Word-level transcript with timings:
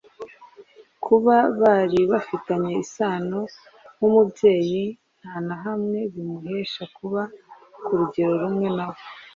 Kuba 1.05 1.35
bari 1.61 1.99
bafitanye 2.11 2.71
isano 2.83 3.39
nk’umubyeyi 3.95 4.83
nta 5.19 5.35
na 5.47 5.55
hamwe 5.63 5.99
bimuhesha 6.13 6.83
kuba 6.97 7.21
ku 7.83 7.91
rugero 7.99 8.33
rumwe 8.43 8.69
na 8.77 8.85
we. 8.91 8.99